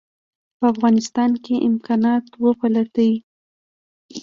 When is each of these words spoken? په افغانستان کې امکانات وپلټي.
په 0.57 0.65
افغانستان 0.73 1.31
کې 1.43 1.63
امکانات 1.69 2.25
وپلټي. 2.43 3.11